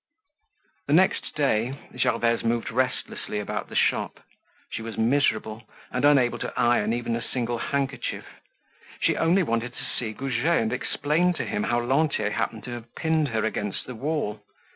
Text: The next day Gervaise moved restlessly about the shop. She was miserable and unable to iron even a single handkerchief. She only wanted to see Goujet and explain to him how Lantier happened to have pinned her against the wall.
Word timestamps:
The 0.87 0.93
next 0.93 1.35
day 1.35 1.75
Gervaise 1.95 2.43
moved 2.43 2.71
restlessly 2.71 3.37
about 3.37 3.69
the 3.69 3.75
shop. 3.75 4.19
She 4.71 4.81
was 4.81 4.97
miserable 4.97 5.69
and 5.91 6.03
unable 6.03 6.39
to 6.39 6.51
iron 6.57 6.91
even 6.91 7.15
a 7.15 7.21
single 7.21 7.59
handkerchief. 7.59 8.25
She 8.99 9.15
only 9.15 9.43
wanted 9.43 9.73
to 9.75 9.83
see 9.83 10.11
Goujet 10.13 10.59
and 10.59 10.73
explain 10.73 11.33
to 11.33 11.45
him 11.45 11.61
how 11.65 11.79
Lantier 11.81 12.31
happened 12.31 12.63
to 12.63 12.71
have 12.71 12.95
pinned 12.95 13.27
her 13.27 13.45
against 13.45 13.85
the 13.85 13.93
wall. 13.93 14.43